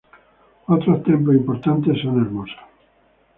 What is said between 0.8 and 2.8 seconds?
templos importantes son hermosos.